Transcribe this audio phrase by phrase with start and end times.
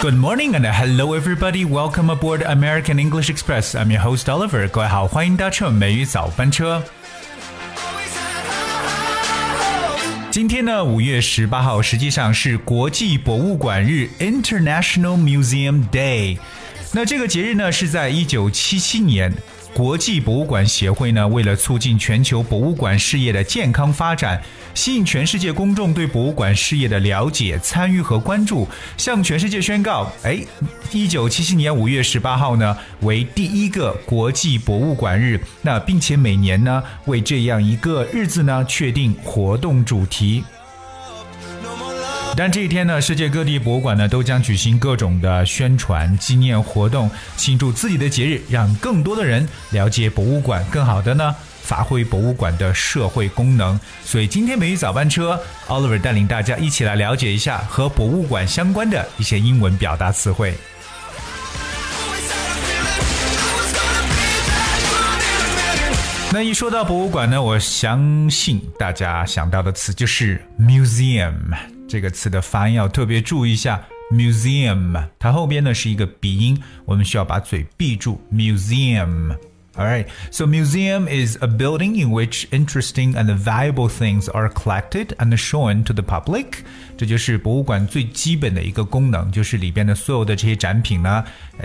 [0.00, 1.64] Good morning and hello everybody.
[1.64, 3.74] Welcome aboard American English Express.
[3.74, 4.68] I'm your host Oliver.
[4.68, 6.80] 各位好，欢迎搭乘美语早班车。
[10.30, 16.38] 今天呢，五月十八号，实际上是国际博物馆日 （International Museum Day）。
[16.92, 19.32] 那这个节日呢，是在一九七七年。
[19.78, 24.42] 国际博物馆协会呢，为了促进全球博物馆事业的健康发展，
[24.74, 30.40] 吸引全世界公众对博物馆事业的了解、参与和关注，向全世界宣告：哎，
[30.90, 35.40] 一九七七年五月十八号呢，为第一个国际博物馆日。
[35.62, 40.42] 那并且每年呢，为这样一个日子呢，确定活动主题。
[42.38, 53.78] 但这一天呢，世界各地博物馆呢都将举行各种的宣传纪念活动，庆祝自己的节日，让更多的人了解博物馆，更好的呢发挥博物馆的社会功能。
[54.04, 60.54] 所以今天美语早班车，Oliver 带领大家一起来了解一下和博物馆相关的一些英文表达词汇。
[66.30, 71.34] 那一说到博物馆呢，我相信大家想到的词就是 museum。
[71.88, 73.82] 这个词的发音要特别注意一下
[74.12, 79.34] ，museum，它后边呢是一个鼻音，我们需要把嘴闭住，museum。
[79.77, 85.83] Alright, so museum is a building in which interesting and valuable things are collected and shown
[85.85, 86.63] to the public.
[86.95, 91.23] 这就是博物馆最基本的一个功能，就是里边的所有的这些展品呢，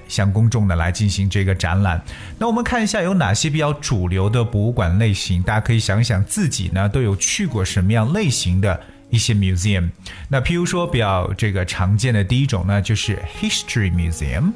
[0.08, 2.02] 向公众呢来进行这个展览。
[2.38, 8.80] 那我们看一下有哪些比较主流的博物馆类型，大家可以想想自己呢都有去过什么样类型的。
[9.10, 9.88] 一些 museum，
[10.28, 14.52] 那譬如说比较这个常见的第一种呢，就是 history museum，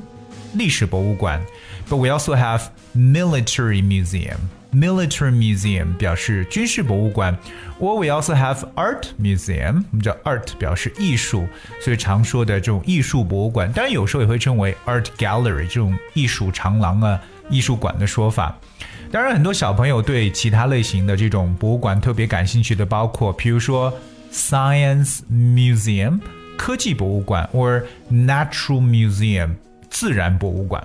[0.55, 1.41] 历史博物馆。
[1.89, 2.63] But we also have
[2.97, 7.37] military museum。Military museum 表示军事博物馆，
[7.79, 11.47] or we also have art museum，我们叫 art 表示艺术，
[11.81, 17.21] 所以常说的这种艺术博物馆，当然有时候也会称为 art gallery 这种艺术长廊啊、
[17.51, 18.59] 艺术馆的说法。
[19.11, 23.93] 当然，很多小朋友对其他类型的这种博物馆特别感兴趣的，包括譬如说。
[24.35, 26.19] Science Museum
[26.57, 29.51] 科技博物馆，or Natural Museum
[29.90, 30.84] 自然博物馆。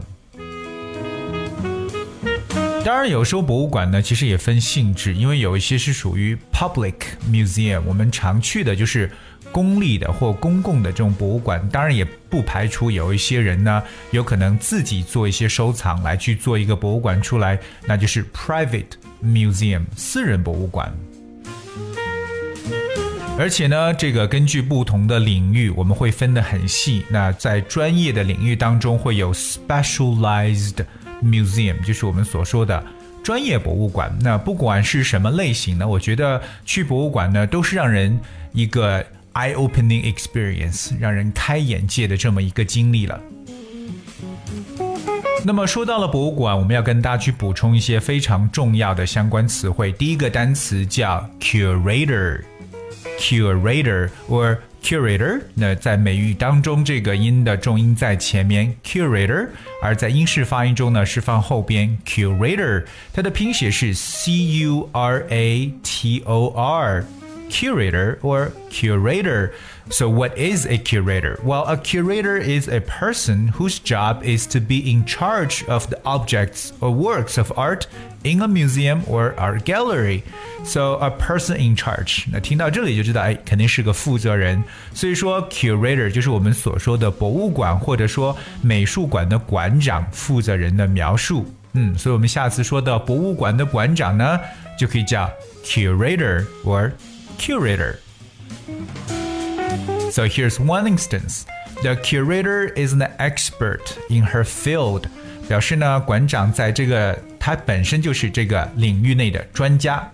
[2.84, 6.94] 当然，有时候博物馆呢，其实也分性质，因为有一些是属于 Public
[7.30, 9.08] Museum，我们常去的就是
[9.52, 11.66] 公立的或公共的这种博物馆。
[11.68, 13.80] 当然，也不排除有一些人呢，
[14.10, 20.92] 有可能自己做一些收藏来去做一个博物馆出来，那就是 Private Museum 私人博物馆。
[23.38, 27.04] 而且呢，这个根据不同的领域，我们会分得很细。
[27.08, 30.84] 那在专业的领域当中，会有 specialized
[31.22, 32.84] museum，就是我们所说的
[33.24, 34.16] 专业博物馆。
[34.20, 38.20] 那不管是什么类型呢，我觉得去博物馆呢，都是让人
[38.52, 43.20] 一个 eye-opening experience，让人开眼界的这么一个经历了。
[45.44, 49.90] 那么说到了博物馆，我们要跟大家去补充一些非常重要的相关词汇。
[49.90, 52.42] 第一个单词叫 curator。
[53.19, 59.47] curator or curator，那在美语当中，这个音的重音在前面 curator，
[59.81, 67.03] 而在英式发音中呢是放后边 curator，它的拼写是 c u r a t o r。
[67.51, 69.53] curator or curator.
[69.89, 71.39] So, what is a curator?
[71.43, 75.97] Well, a curator is a person whose job is to be in charge of the
[76.03, 77.87] objects or works of art
[78.25, 80.23] in a museum or art gallery.
[80.65, 84.61] So a person in charge，那听到这里就知道，哎，肯定是个负责人。
[84.93, 91.45] 所以说，curator 就是我们所说的博物馆或者说美术馆的馆长、负责人的描述。
[91.71, 94.37] 嗯，所以我们下次说到博物馆的馆长呢，
[94.77, 95.31] 就可以叫
[95.63, 96.91] curator or
[97.41, 97.99] curator.
[100.11, 101.45] So here's one instance.
[101.83, 105.03] The curator is an expert in her field.
[105.47, 110.09] 表示呢，馆长在这个他本身就是这个领域内的专家。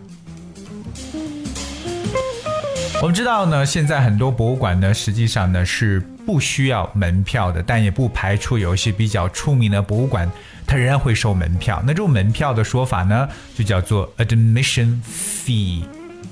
[3.02, 10.30] 我们知道呢，现在很多博物馆呢，实际上呢是不需要门票的，但也不排除有一些比较出名的博物馆，
[10.66, 11.82] 它仍然会收门票。
[11.86, 15.84] 那这种门票的说法呢，就叫做 admission fee。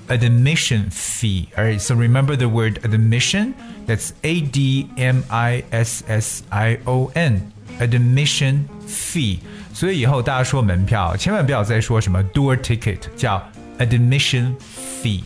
[0.07, 1.47] admission fee.
[1.57, 3.53] All right, so remember the word admission.
[3.87, 7.51] That's A D M I S S I O N.
[7.79, 9.39] Admission fee.
[9.73, 13.41] 所以以后大家说门票，千万不要再说什么 door ticket，叫
[13.79, 14.53] admission
[15.01, 15.23] fee.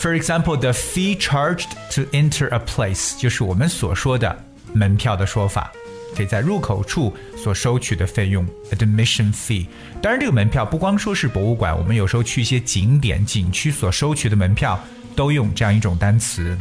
[0.00, 5.72] For example, the fee charged to enter a place 就是我们所说的门票的说法。
[6.15, 9.65] 可以在入口处所收取的费用 admission fee。
[10.01, 14.79] 当然，这个门票不光说是博物馆，我们有时候去一些景点、景区所收取的门票
[15.15, 16.57] 都用这样一种单词。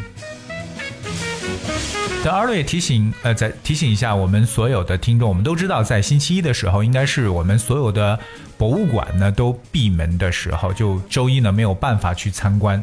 [2.25, 8.16] 但二六也提醒，呃，在提醒一下我们所有的听众，我们都知道，在星期一的时候，应该是我们所有的
[8.56, 12.81] 博物馆呢都闭门的时候，就周一呢没有办法去参观。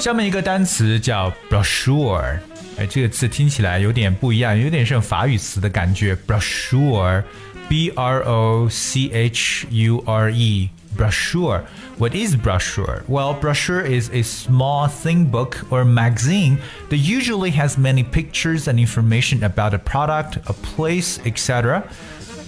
[0.00, 2.40] 下面一个单词叫 brochure，
[2.77, 6.15] 哎，这个词听起来有点不一样，有点像法语词的感觉。
[6.27, 11.61] brochure，b r o c h u r e。brochure.
[11.99, 13.03] What is brochure?
[13.07, 16.57] Well, brochure is a small thin book or magazine
[16.89, 21.83] that usually has many pictures and information about a product, a place, etc.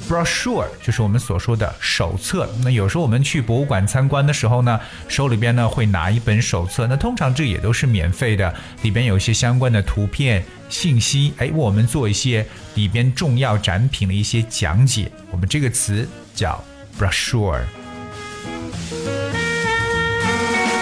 [0.09, 2.49] brochure 就是我们所说的手册。
[2.63, 4.79] 那有时候我们去博物馆参观的时候呢，
[5.09, 6.87] 手里边呢会拿一本手册。
[6.87, 11.33] 那通常这也都是免费的，里边有一些相关的图片信息。
[11.39, 15.11] 哎，我们做一些里边重要展品的一些讲解。
[15.31, 16.63] 我们这个词叫
[16.99, 17.63] brochure。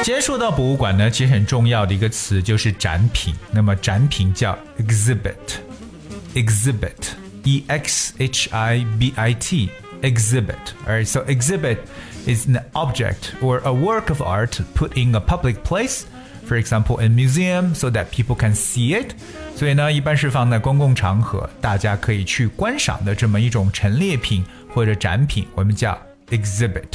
[0.02, 3.32] 今天说到博物馆呢，其实很重要的一个词就是展品。
[3.52, 7.12] 那么展品叫 exhibit，exhibit
[7.43, 11.77] exhibit，exhibit，e x h i b i t，exhibit。Alright, so exhibit
[12.25, 16.05] is an object or a work of art put in a public place.
[16.45, 19.15] For example, a museum, so that people can see it.
[19.55, 25.99] 所以呢，一般是放在公共场合，大家可以去观赏的这么一种陈列品或者展品，我们叫
[26.29, 26.87] exhibit。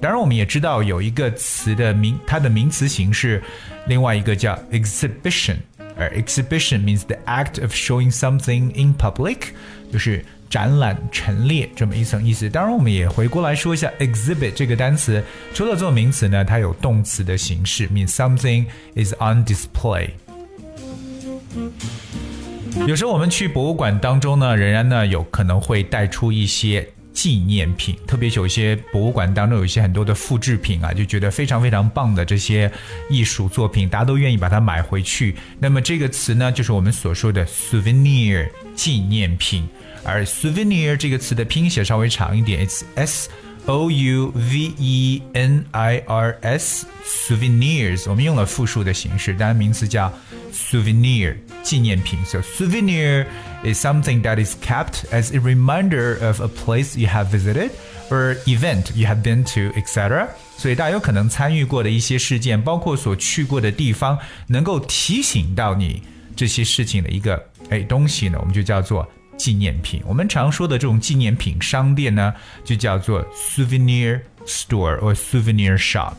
[0.00, 3.42] 当然，我们也知道有一个词的名，它的名词形式，
[3.86, 5.56] 另外一个叫 exhibition，
[5.99, 9.49] 而 exhibition means the act of showing something in public，
[9.91, 12.49] 就是展览陈列这么一层意思。
[12.49, 15.21] 当然，我们也回过来说一下 exhibit 这个单词，
[15.53, 18.65] 除了做名词呢，它有动词的形式，means something
[18.95, 20.11] is on display。
[22.87, 26.87] 有时候我们去博物馆当中呢，仍然呢有可能会带出一些。
[27.19, 32.71] 纪念品，特别有一些博物馆当中有一些很多的复制品啊，就觉得非常非常棒的这些
[33.09, 35.35] 艺术作品，大家都愿意把它买回去。
[35.59, 39.67] 那么这个词呢，就是我们所说的 souvenir 纪念品。
[40.05, 43.29] 而 souvenir 这个词的拼写稍微长一点，it's s
[43.68, 50.12] o u v e n i r s souvenirs，我们用了复数的形式，当然名词叫
[50.52, 52.18] souvenir 纪念品。
[52.26, 53.26] So souvenir
[53.64, 57.70] is something that is kept as a reminder of a place you have visited
[58.10, 60.28] or event you have been to, etc.
[60.58, 64.18] 所以大家有可能参与过的一些事件，包括所去过的地方，
[64.48, 66.02] 能够提醒到你
[66.36, 69.08] 这些事情的一个哎东西呢，我们就叫做
[69.39, 70.03] 纪念品。
[70.05, 72.31] 我们常说的这种纪念品商店呢，
[72.63, 76.13] 就叫做 souvenir store 或 souvenir shop。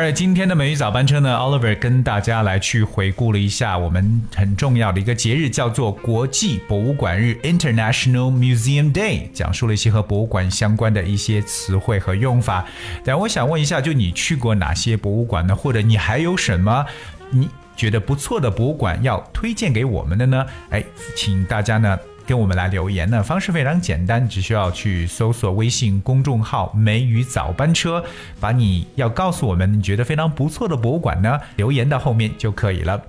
[0.00, 12.64] 而今天的美语早班车呢，Oliver 跟大家来去回顾了一下我们很重要的一个节日，叫做国际博物馆日 （International Museum Day），讲述了一些和博物馆相关的一些词汇和用法。
[13.04, 15.54] 但我想问一下，就你去过哪些博物馆呢？
[15.54, 16.86] 或者你还有什么
[17.28, 20.46] 你觉得不错的博物馆要推荐给我们的呢？
[20.70, 20.82] 哎，
[21.14, 21.98] 请大家呢。
[22.30, 28.04] 跟我们来留言呢，方式非常简单，只需要去搜索微信公众号“梅雨早班车”，
[28.38, 33.02] 把你要告诉我们你觉得非常不错的博物馆呢，留言到后面就可以了。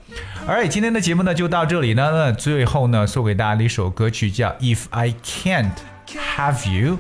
[0.48, 5.70] 而今天的节目呢就到这里呢，那最后呢送给大家的一首歌曲叫《If I Can't
[6.36, 6.98] Have You》，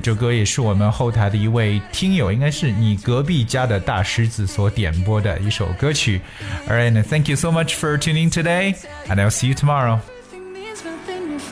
[0.00, 6.20] 这首歌也是我们后台的一位听友，应该是你隔壁家的大狮子所点播的一首歌曲。
[6.68, 8.76] All right，Thank you so much for tuning today,
[9.08, 9.98] and I'll see you tomorrow.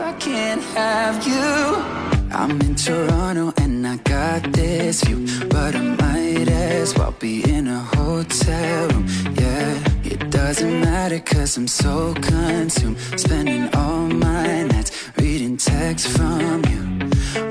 [0.01, 2.33] I can't have you.
[2.33, 7.69] I'm in Toronto and I got this view, but I might as well be in
[7.69, 9.07] a hotel room.
[9.35, 16.65] Yeah, it doesn't matter cause I'm so consumed, spending all my nights reading texts from
[16.71, 17.11] you.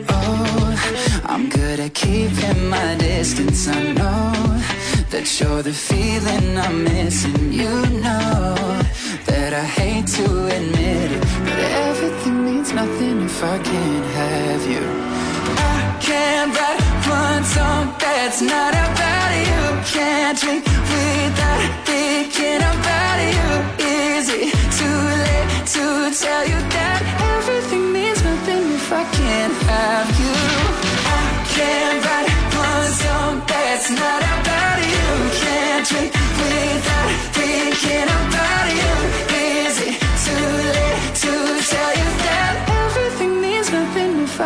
[0.10, 3.67] Oh, I'm good at keeping my distance.
[3.67, 4.21] I know
[5.22, 7.54] that you're the feeling I'm missing.
[7.54, 7.70] You
[8.01, 8.56] know
[9.30, 10.25] that I hate to
[10.58, 11.60] admit it, but
[11.90, 14.86] everything means nothing if I can't have you.
[15.74, 16.82] I can't write
[17.22, 19.62] one song that's not about you.
[19.94, 20.80] Can't drink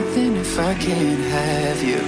[0.00, 2.00] nothing if I can't have you.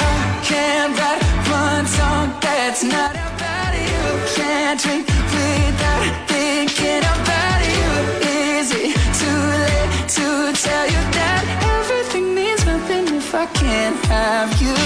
[0.00, 1.22] I can't write
[1.64, 4.04] one song that's not about you.
[4.36, 7.88] Can't drink without thinking about you.
[8.56, 10.26] Is it too late to
[10.64, 11.42] tell you that
[11.76, 14.76] everything means nothing if I can't have you?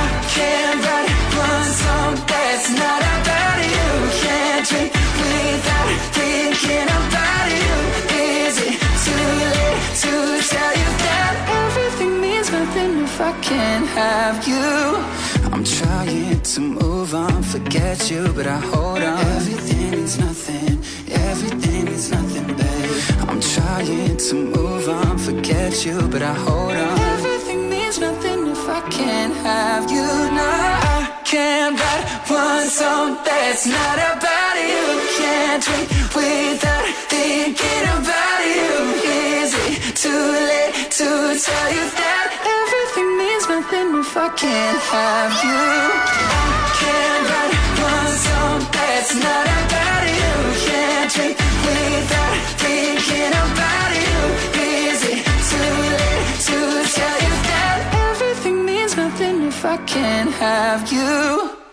[0.00, 1.10] I can't write
[1.48, 3.88] one song that's not about you.
[4.22, 7.74] Can't drink without thinking about you.
[8.14, 8.74] Is it
[9.04, 10.12] too late to
[13.42, 14.68] can't have you?
[15.52, 19.18] I'm trying to move on, forget you, but I hold on.
[19.36, 20.78] Everything means nothing,
[21.10, 23.28] everything means nothing, babe.
[23.28, 26.98] I'm trying to move on, forget you, but I hold on.
[27.16, 30.06] Everything means nothing if I can't have you.
[30.38, 34.84] No, I can't write one song that's not about you.
[35.18, 38.70] Can't drink without thinking about you.
[39.40, 41.08] Is it too late to
[41.46, 42.27] tell you that
[42.98, 45.62] everything means nothing if I can't have you?
[45.98, 47.54] I can't write
[47.90, 50.34] one song that's not about you.
[50.66, 54.18] Can't drink without thinking about you.
[54.62, 56.58] Is it too late to
[56.96, 57.78] tell you that
[58.10, 61.67] everything means nothing if I can't have you?